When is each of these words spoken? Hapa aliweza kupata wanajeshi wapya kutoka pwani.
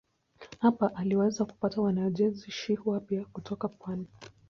Hapa 0.59 0.95
aliweza 0.95 1.45
kupata 1.45 1.81
wanajeshi 1.81 2.79
wapya 2.85 3.25
kutoka 3.25 3.67
pwani. 3.67 4.07